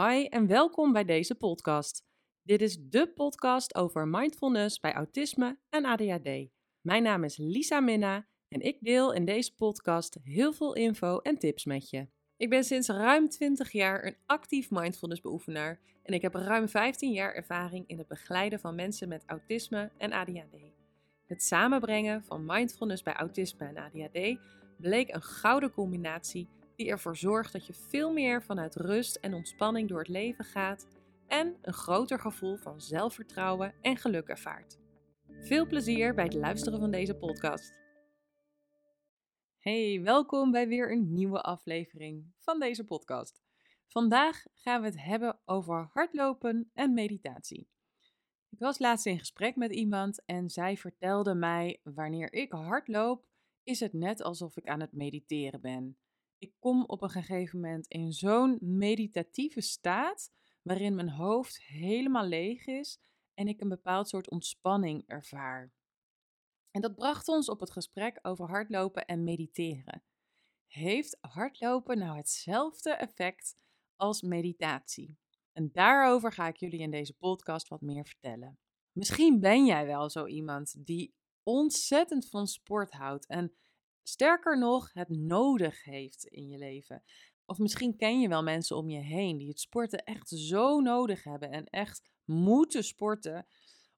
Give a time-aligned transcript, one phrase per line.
[0.00, 2.04] Hi en welkom bij deze podcast.
[2.42, 6.48] Dit is de podcast over mindfulness bij autisme en ADHD.
[6.80, 11.38] Mijn naam is Lisa Minna en ik deel in deze podcast heel veel info en
[11.38, 12.08] tips met je.
[12.36, 17.12] Ik ben sinds ruim 20 jaar een actief mindfulness beoefenaar en ik heb ruim 15
[17.12, 20.56] jaar ervaring in het begeleiden van mensen met autisme en ADHD.
[21.26, 24.38] Het samenbrengen van mindfulness bij autisme en ADHD
[24.76, 29.88] bleek een gouden combinatie die ervoor zorgt dat je veel meer vanuit rust en ontspanning
[29.88, 30.86] door het leven gaat
[31.26, 34.78] en een groter gevoel van zelfvertrouwen en geluk ervaart.
[35.40, 37.82] Veel plezier bij het luisteren van deze podcast.
[39.58, 43.42] Hey, welkom bij weer een nieuwe aflevering van deze podcast.
[43.86, 47.68] Vandaag gaan we het hebben over hardlopen en meditatie.
[48.50, 53.26] Ik was laatst in gesprek met iemand en zij vertelde mij: wanneer ik hardloop,
[53.62, 55.98] is het net alsof ik aan het mediteren ben.
[56.38, 62.66] Ik kom op een gegeven moment in zo'n meditatieve staat waarin mijn hoofd helemaal leeg
[62.66, 63.00] is
[63.34, 65.72] en ik een bepaald soort ontspanning ervaar.
[66.70, 70.02] En dat bracht ons op het gesprek over hardlopen en mediteren.
[70.66, 73.56] Heeft hardlopen nou hetzelfde effect
[73.96, 75.18] als meditatie?
[75.52, 78.58] En daarover ga ik jullie in deze podcast wat meer vertellen.
[78.92, 83.54] Misschien ben jij wel zo iemand die ontzettend van sport houdt en
[84.08, 87.02] sterker nog het nodig heeft in je leven.
[87.46, 91.24] Of misschien ken je wel mensen om je heen die het sporten echt zo nodig
[91.24, 93.46] hebben en echt moeten sporten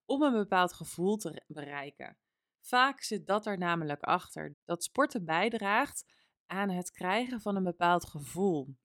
[0.05, 2.17] om een bepaald gevoel te bereiken.
[2.61, 6.05] Vaak zit dat er namelijk achter, dat sporten bijdraagt
[6.47, 8.77] aan het krijgen van een bepaald gevoel.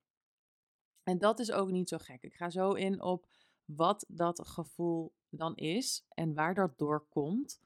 [1.04, 2.22] En dat is ook niet zo gek.
[2.22, 3.28] Ik ga zo in op
[3.66, 7.62] wat dat gevoel dan is en waar dat door komt.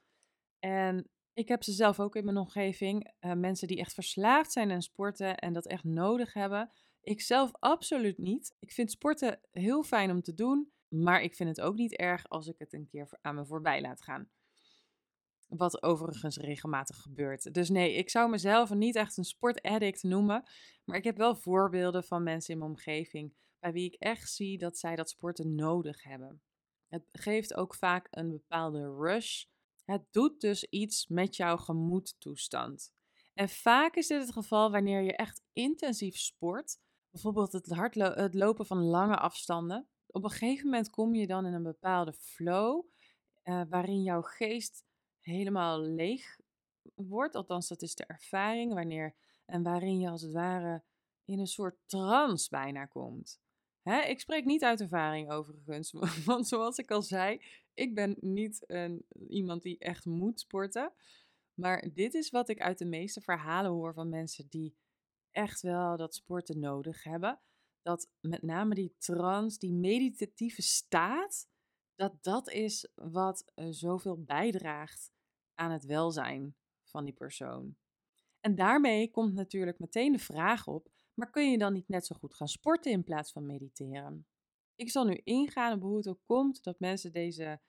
[0.58, 3.12] En ik heb ze zelf ook in mijn omgeving.
[3.20, 6.70] Uh, mensen die echt verslaafd zijn aan sporten en dat echt nodig hebben.
[7.00, 8.54] Ik zelf absoluut niet.
[8.58, 12.28] Ik vind sporten heel fijn om te doen, maar ik vind het ook niet erg
[12.28, 14.28] als ik het een keer aan me voorbij laat gaan.
[15.48, 17.54] Wat overigens regelmatig gebeurt.
[17.54, 20.42] Dus nee, ik zou mezelf niet echt een sportaddict noemen.
[20.84, 24.58] Maar ik heb wel voorbeelden van mensen in mijn omgeving bij wie ik echt zie
[24.58, 26.42] dat zij dat sporten nodig hebben.
[26.88, 29.44] Het geeft ook vaak een bepaalde rush
[29.86, 32.92] het doet dus iets met jouw gemoedtoestand.
[33.34, 36.78] En vaak is dit het geval wanneer je echt intensief sport,
[37.10, 37.66] bijvoorbeeld het,
[38.14, 39.88] het lopen van lange afstanden.
[40.06, 42.84] Op een gegeven moment kom je dan in een bepaalde flow
[43.44, 44.84] uh, waarin jouw geest
[45.20, 46.38] helemaal leeg
[46.94, 47.34] wordt.
[47.34, 49.14] Althans, dat is de ervaring wanneer
[49.46, 50.82] en waarin je als het ware
[51.24, 53.40] in een soort trance bijna komt.
[53.88, 55.92] Hè, ik spreek niet uit ervaring overigens,
[56.24, 57.42] want zoals ik al zei,
[57.74, 60.92] ik ben niet een, iemand die echt moet sporten.
[61.54, 64.76] Maar dit is wat ik uit de meeste verhalen hoor van mensen die
[65.30, 67.40] echt wel dat sporten nodig hebben.
[67.82, 71.48] Dat met name die trance, die meditatieve staat,
[71.94, 75.10] dat dat is wat uh, zoveel bijdraagt
[75.54, 77.76] aan het welzijn van die persoon.
[78.40, 82.16] En daarmee komt natuurlijk meteen de vraag op: maar kun je dan niet net zo
[82.18, 84.26] goed gaan sporten in plaats van mediteren?
[84.74, 87.60] Ik zal nu ingaan op hoe het ook komt dat mensen deze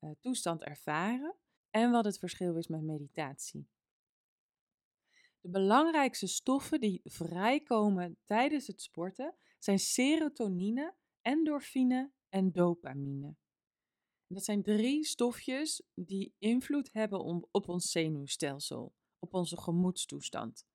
[0.00, 1.36] uh, toestand ervaren
[1.70, 3.68] en wat het verschil is met meditatie.
[5.40, 13.36] De belangrijkste stoffen die vrijkomen tijdens het sporten zijn serotonine, endorfine en dopamine.
[14.26, 20.66] Dat zijn drie stofjes die invloed hebben op ons zenuwstelsel, op onze gemoedstoestand.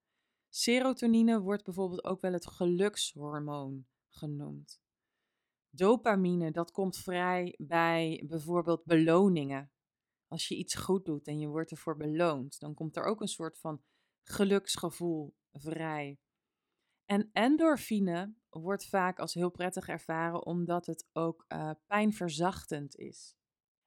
[0.53, 4.81] Serotonine wordt bijvoorbeeld ook wel het gelukshormoon genoemd.
[5.69, 9.71] Dopamine, dat komt vrij bij bijvoorbeeld beloningen.
[10.27, 13.27] Als je iets goed doet en je wordt ervoor beloond, dan komt er ook een
[13.27, 13.83] soort van
[14.23, 16.19] geluksgevoel vrij.
[17.05, 23.35] En endorfine wordt vaak als heel prettig ervaren omdat het ook uh, pijnverzachtend is.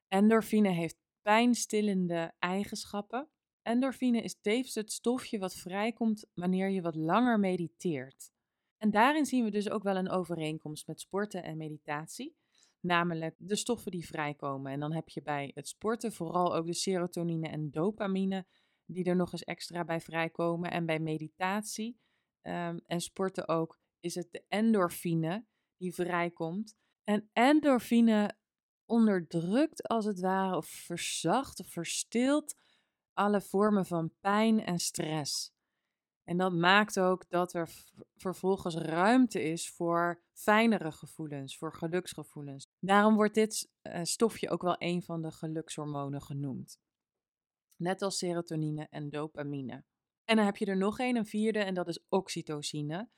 [0.07, 3.29] Endorfine heeft pijnstillende eigenschappen.
[3.65, 8.31] Endorfine is tevens het stofje wat vrijkomt wanneer je wat langer mediteert.
[8.77, 12.35] En daarin zien we dus ook wel een overeenkomst met sporten en meditatie,
[12.79, 14.71] namelijk de stoffen die vrijkomen.
[14.71, 18.45] En dan heb je bij het sporten vooral ook de serotonine en dopamine,
[18.85, 20.71] die er nog eens extra bij vrijkomen.
[20.71, 21.99] En bij meditatie
[22.41, 25.45] um, en sporten ook is het de endorfine
[25.77, 26.75] die vrijkomt.
[27.03, 28.37] En endorfine
[28.85, 32.55] onderdrukt als het ware, of verzacht of verstilt
[33.15, 35.53] alle vormen van pijn en stress.
[36.23, 37.69] En dat maakt ook dat er
[38.15, 42.67] vervolgens ruimte is voor fijnere gevoelens, voor geluksgevoelens.
[42.79, 46.79] Daarom wordt dit eh, stofje ook wel een van de gelukshormonen genoemd.
[47.75, 49.83] Net als serotonine en dopamine.
[50.23, 53.09] En dan heb je er nog een, een vierde, en dat is oxytocine.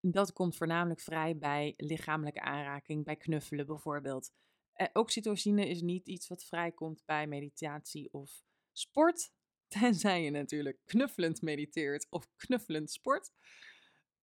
[0.00, 4.30] Dat komt voornamelijk vrij bij lichamelijke aanraking, bij knuffelen bijvoorbeeld.
[4.72, 8.42] Eh, oxytocine is niet iets wat vrijkomt bij meditatie of
[8.72, 9.30] sport.
[9.80, 13.30] Tenzij je natuurlijk knuffelend mediteert of knuffelend sport.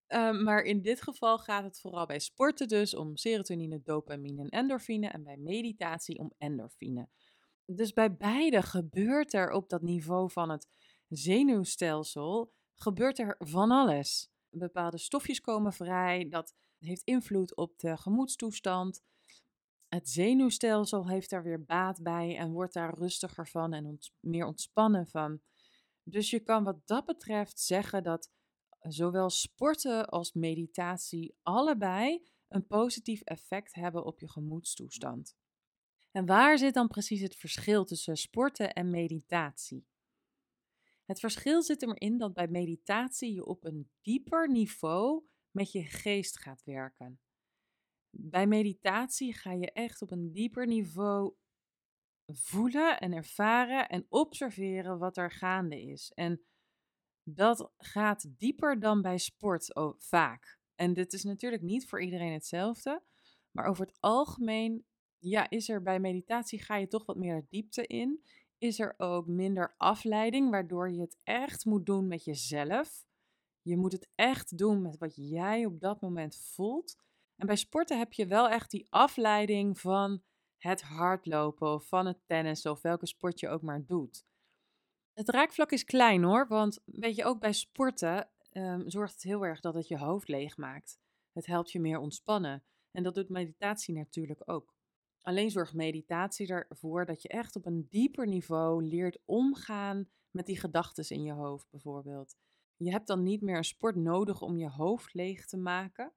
[0.07, 4.50] Ehm, maar in dit geval gaat het vooral bij sporten dus om serotonine, dopamine en
[4.50, 5.07] endorfine.
[5.07, 7.09] En bij meditatie om endorfine.
[7.65, 10.68] Dus bij beide gebeurt er op dat niveau van het
[11.07, 14.30] zenuwstelsel gebeurt er van alles.
[14.50, 19.01] Bepaalde stofjes komen vrij, dat heeft invloed op de gemoedstoestand.
[19.95, 25.07] Het zenuwstelsel heeft daar weer baat bij en wordt daar rustiger van en meer ontspannen
[25.07, 25.42] van.
[26.03, 28.31] Dus je kan wat dat betreft zeggen dat
[28.80, 35.36] zowel sporten als meditatie allebei een positief effect hebben op je gemoedstoestand.
[36.12, 39.88] En waar zit dan precies het verschil tussen sporten en meditatie?
[41.06, 46.39] Het verschil zit erin dat bij meditatie je op een dieper niveau met je geest
[46.39, 47.19] gaat werken.
[48.18, 51.34] Bij meditatie ga je echt op een dieper niveau
[52.26, 56.12] voelen en ervaren en observeren wat er gaande is.
[56.14, 56.42] En
[57.24, 60.60] dat gaat dieper dan bij sport vaak.
[60.76, 63.04] En dit is natuurlijk niet voor iedereen hetzelfde,
[63.52, 64.86] maar over het algemeen
[65.18, 68.24] ja, is er bij meditatie ga je toch wat meer diepte in.
[68.58, 73.06] Is er ook minder afleiding, waardoor je het echt moet doen met jezelf.
[73.62, 76.98] Je moet het echt doen met wat jij op dat moment voelt.
[77.36, 80.24] En bij sporten heb je wel echt die afleiding van
[80.58, 84.26] het hardlopen of van het tennis of welke sport je ook maar doet.
[85.14, 89.46] Het raakvlak is klein hoor, want weet je, ook bij sporten um, zorgt het heel
[89.46, 91.00] erg dat het je hoofd leeg maakt.
[91.32, 92.64] Het helpt je meer ontspannen.
[92.92, 94.76] En dat doet meditatie natuurlijk ook.
[95.22, 100.60] Alleen zorgt meditatie ervoor dat je echt op een dieper niveau leert omgaan met die
[100.60, 102.36] gedachten in je hoofd bijvoorbeeld.
[102.78, 106.14] Je hebt dan niet meer een sport nodig om je hoofd leeg te maken,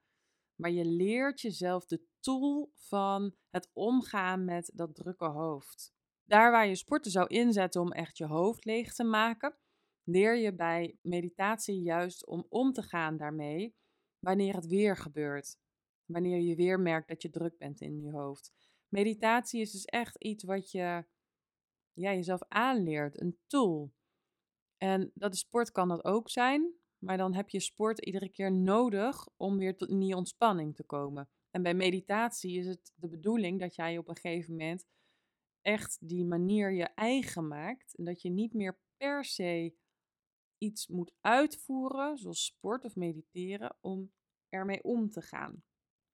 [0.60, 5.93] maar je leert jezelf de tool van het omgaan met dat drukke hoofd.
[6.25, 9.58] Daar waar je sporten zou inzetten om echt je hoofd leeg te maken,
[10.05, 13.76] leer je bij meditatie juist om om te gaan daarmee
[14.19, 15.56] wanneer het weer gebeurt.
[16.05, 18.52] Wanneer je weer merkt dat je druk bent in je hoofd.
[18.88, 21.04] Meditatie is dus echt iets wat je
[21.93, 23.93] ja, jezelf aanleert, een tool.
[24.76, 28.53] En dat de sport kan dat ook zijn, maar dan heb je sport iedere keer
[28.53, 31.29] nodig om weer tot in die ontspanning te komen.
[31.50, 34.87] En bij meditatie is het de bedoeling dat jij op een gegeven moment
[35.62, 37.97] echt die manier je eigen maakt.
[37.97, 39.75] En dat je niet meer per se
[40.59, 44.12] iets moet uitvoeren, zoals sport of mediteren, om
[44.49, 45.62] ermee om te gaan.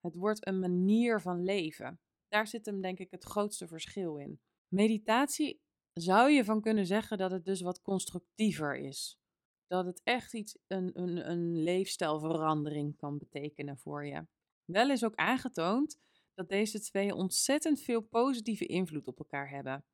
[0.01, 2.01] Het wordt een manier van leven.
[2.29, 4.41] Daar zit hem denk ik het grootste verschil in.
[4.69, 9.19] Meditatie zou je van kunnen zeggen dat het dus wat constructiever is.
[9.66, 14.26] Dat het echt iets, een, een, een leefstijlverandering kan betekenen voor je.
[14.64, 15.99] Wel is ook aangetoond
[16.34, 19.84] dat deze twee ontzettend veel positieve invloed op elkaar hebben.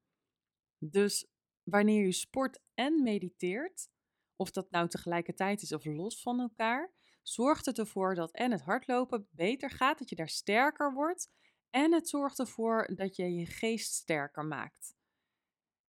[0.79, 1.27] Dus
[1.63, 3.89] wanneer je sport en mediteert,
[4.37, 8.63] of dat nou tegelijkertijd is of los van elkaar, zorgt het ervoor dat en het
[8.63, 11.31] hardlopen beter gaat, dat je daar sterker wordt
[11.71, 14.95] en het zorgt ervoor dat je je geest sterker maakt.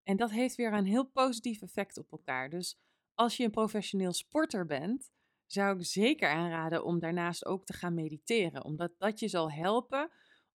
[0.03, 2.49] En dat heeft weer een heel positief effect op elkaar.
[2.49, 2.79] Dus
[3.21, 5.11] als je een professioneel sporter bent,
[5.45, 10.11] zou ik zeker aanraden om daarnaast ook te gaan mediteren, omdat dat je zal helpen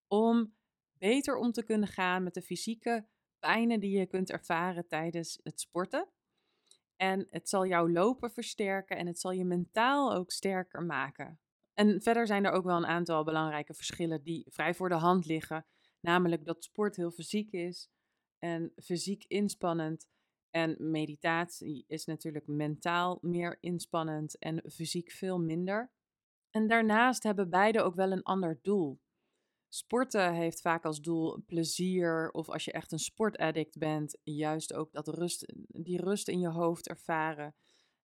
[0.07, 0.55] om
[0.97, 3.07] beter om te kunnen gaan met de fysieke
[3.39, 6.09] pijnen die je kunt ervaren tijdens het sporten.
[6.95, 11.39] En het zal jouw lopen versterken en het zal je mentaal ook sterker maken.
[11.73, 15.25] En verder zijn er ook wel een aantal belangrijke verschillen die vrij voor de hand
[15.25, 15.65] liggen.
[15.99, 17.89] Namelijk dat sport heel fysiek is
[18.39, 20.07] en fysiek inspannend.
[20.57, 25.91] En meditatie is natuurlijk mentaal meer inspannend en fysiek veel minder.
[26.49, 28.99] En daarnaast hebben beide ook wel een ander doel.
[29.67, 34.91] Sporten heeft vaak als doel plezier, of als je echt een sportaddict bent, juist ook
[34.91, 37.55] dat rust, die rust in je hoofd ervaren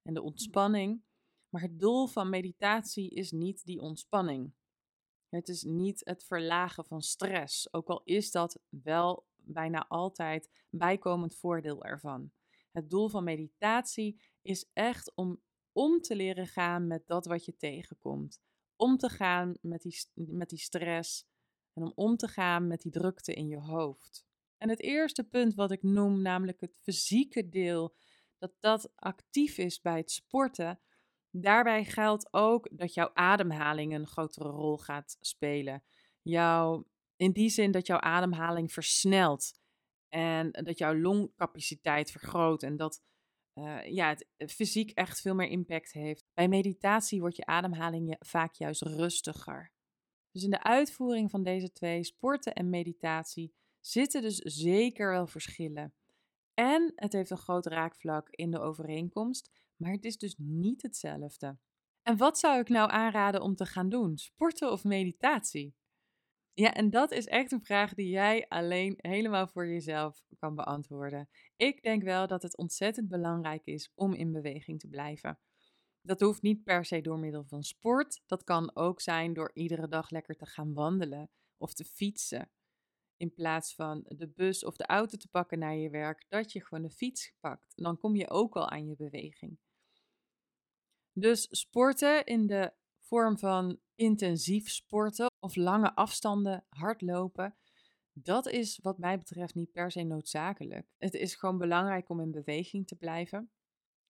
[0.01, 1.03] en de ontspanning.
[1.49, 4.53] Maar het doel van meditatie is niet die ontspanning.
[5.29, 11.35] Het is niet het verlagen van stress, ook al is dat wel bijna altijd bijkomend
[11.35, 12.31] voordeel ervan.
[12.73, 17.55] Het doel van meditatie is echt om om te leren gaan met dat wat je
[17.55, 18.41] tegenkomt.
[18.75, 21.25] Om te gaan met die, met die stress
[21.73, 24.25] en om om te gaan met die drukte in je hoofd.
[24.57, 27.95] En het eerste punt wat ik noem, namelijk het fysieke deel,
[28.37, 30.79] dat dat actief is bij het sporten,
[31.35, 35.83] Daarbij geldt ook dat jouw ademhaling een grotere rol gaat spelen.
[36.21, 39.53] Jouw, in die zin dat jouw ademhaling versnelt
[40.13, 43.01] en dat jouw longcapaciteit vergroot en dat
[43.53, 46.25] uh, ja, het fysiek echt veel meer impact heeft.
[46.33, 49.71] Bij meditatie wordt je ademhaling vaak juist rustiger.
[50.31, 55.93] Dus in de uitvoering van deze twee, sporten en meditatie, zitten dus zeker wel verschillen.
[56.53, 61.57] En het heeft een groot raakvlak in de overeenkomst, maar het is dus niet hetzelfde.
[62.01, 64.17] En wat zou ik nou aanraden om te gaan doen?
[64.17, 65.75] Sporten of meditatie?
[66.55, 71.29] Ja, en dat is echt een vraag die jij alleen helemaal voor jezelf kan beantwoorden.
[71.55, 75.39] Ik denk wel dat het ontzettend belangrijk is om in beweging te blijven.
[76.01, 78.21] Dat hoeft niet per se door middel van sport.
[78.25, 82.51] Dat kan ook zijn door iedere dag lekker te gaan wandelen of te fietsen.
[83.17, 86.65] In plaats van de bus of de auto te pakken naar je werk, dat je
[86.65, 87.73] gewoon de fiets pakt.
[87.75, 89.59] Dan kom je ook al aan je beweging.
[91.13, 97.55] Dus sporten in de vorm van intensief sporten of lange afstanden hardlopen,
[98.13, 100.87] dat is wat mij betreft niet per se noodzakelijk.
[100.97, 103.51] Het is gewoon belangrijk om in beweging te blijven.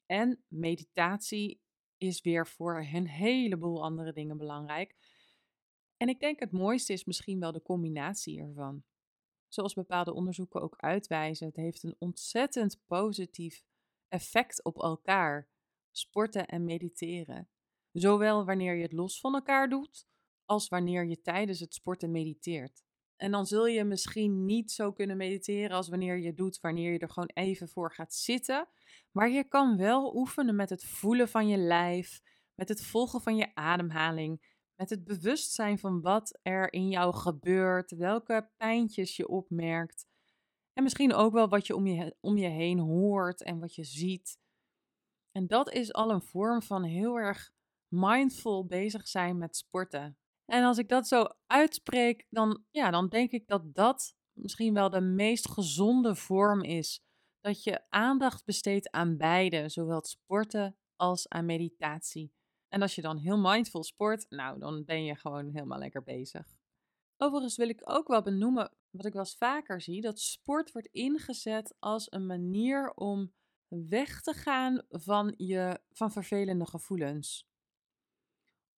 [0.06, 1.62] En meditatie
[1.98, 4.96] is weer voor een heleboel andere dingen belangrijk.
[5.98, 8.84] En ik denk het mooiste is misschien wel de combinatie ervan.
[9.48, 13.64] Zoals bepaalde onderzoeken ook uitwijzen, het heeft een ontzettend positief
[14.08, 15.50] effect op elkaar,
[15.92, 17.50] sporten en mediteren.
[17.92, 20.12] Zowel wanneer je het los van elkaar doet,
[20.46, 22.84] als wanneer je tijdens het sporten mediteert.
[23.16, 27.00] En dan zul je misschien niet zo kunnen mediteren als wanneer je doet wanneer je
[27.00, 28.68] er gewoon even voor gaat zitten.
[29.12, 32.22] Maar je kan wel oefenen met het voelen van je lijf,
[32.56, 37.92] met het volgen van je ademhaling, met het bewustzijn van wat er in jou gebeurt,
[37.92, 40.08] welke pijntjes je opmerkt.
[40.74, 43.84] En misschien ook wel wat je om je, om je heen hoort en wat je
[43.84, 44.40] ziet.
[45.32, 47.52] En dat is al een vorm van heel erg
[47.88, 50.18] mindful bezig zijn met sporten.
[50.54, 54.90] En als ik dat zo uitspreek, dan, ja, dan denk ik dat dat misschien wel
[54.90, 57.04] de meest gezonde vorm is.
[57.40, 62.34] Dat je aandacht besteedt aan beide, zowel sporten als aan meditatie.
[62.68, 66.58] En als je dan heel mindful sport, nou, dan ben je gewoon helemaal lekker bezig.
[67.18, 70.88] Overigens wil ik ook wel benoemen, wat ik wel eens vaker zie, dat sport wordt
[70.92, 73.34] ingezet als een manier om
[73.68, 77.52] weg te gaan van, je, van vervelende gevoelens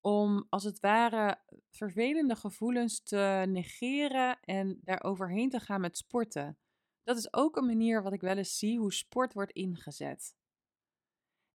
[0.06, 6.58] om als het ware vervelende gevoelens te negeren en daar overheen te gaan met sporten.
[7.04, 10.36] Dat is ook een manier wat ik wel eens zie hoe sport wordt ingezet.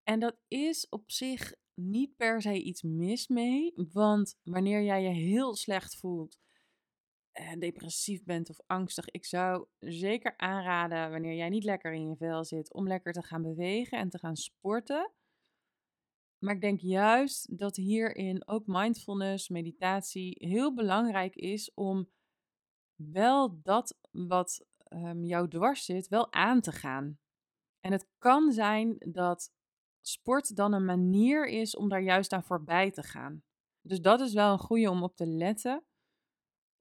[0.03, 5.09] En dat is op zich niet per se iets mis mee, want wanneer jij je
[5.09, 6.37] heel slecht voelt,
[7.31, 12.15] en depressief bent of angstig, ik zou zeker aanraden wanneer jij niet lekker in je
[12.15, 15.11] vel zit om lekker te gaan bewegen en te gaan sporten.
[16.39, 22.09] Maar ik denk juist dat hierin ook mindfulness, meditatie heel belangrijk is om
[22.95, 27.19] wel dat wat um, jou dwars zit, wel aan te gaan.
[27.79, 29.51] En het kan zijn dat
[30.01, 33.43] sport dan een manier is om daar juist aan voorbij te gaan.
[33.81, 35.83] Dus dat is wel een goede om op te letten.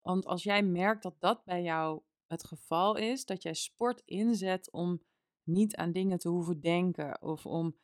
[0.01, 4.73] Want als jij merkt dat dat bij jou het geval is, dat jij sport inzet
[4.73, 5.03] om
[5.43, 7.77] niet aan dingen te hoeven denken of om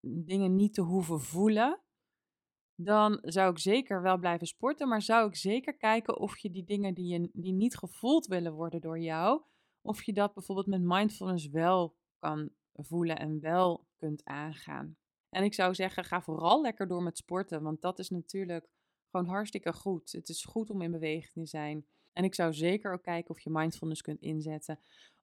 [0.00, 1.80] dingen niet te hoeven voelen,
[2.74, 4.88] dan zou ik zeker wel blijven sporten.
[4.88, 8.52] Maar zou ik zeker kijken of je die dingen die, je, die niet gevoeld willen
[8.52, 9.42] worden door jou,
[9.80, 14.96] of je dat bijvoorbeeld met mindfulness wel kan voelen en wel kunt aangaan.
[15.28, 18.68] En ik zou zeggen, ga vooral lekker door met sporten, want dat is natuurlijk
[19.10, 20.12] gewoon hartstikke goed.
[20.12, 21.86] Het is goed om in beweging te zijn.
[22.12, 24.78] En ik zou zeker ook kijken of je mindfulness kunt inzetten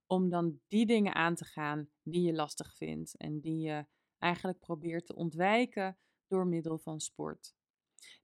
[0.08, 3.86] om dan die dingen aan te gaan die je lastig vindt en die je
[4.20, 5.98] eigenlijk probeert te ontwijken
[6.28, 7.56] door middel van sport.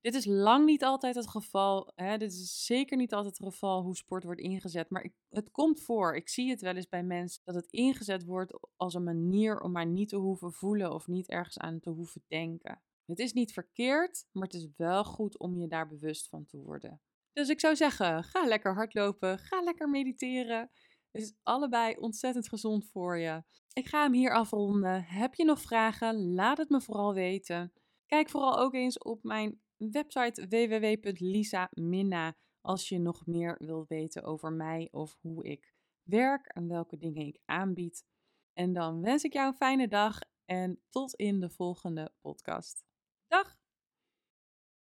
[0.02, 1.92] Dit is lang niet altijd het geval.
[1.96, 2.18] Hè?
[2.18, 4.90] Dit is zeker niet altijd het geval hoe sport wordt ingezet.
[4.90, 6.16] Maar ik, het komt voor.
[6.16, 9.72] Ik zie het wel eens bij mensen dat het ingezet wordt als een manier om
[9.72, 12.82] maar niet te hoeven voelen of niet ergens aan te hoeven denken.
[13.06, 16.58] Het is niet verkeerd, maar het is wel goed om je daar bewust van te
[16.58, 17.02] worden.
[17.34, 20.72] Dus ik zou zeggen: ga lekker hardlopen, ga lekker mediteren.
[21.13, 23.43] Is allebei ontzettend gezond voor je.
[23.74, 25.03] Ik ga hem hier afronden.
[25.03, 26.34] Heb je nog vragen?
[26.34, 27.74] Laat het me vooral weten.
[28.05, 34.51] Kijk vooral ook eens op mijn website www.lisa.minna als je nog meer wilt weten over
[34.51, 38.05] mij of hoe ik werk en welke dingen ik aanbied.
[38.53, 42.84] En dan wens ik jou een fijne dag en tot in de volgende podcast.
[43.27, 43.62] Dag!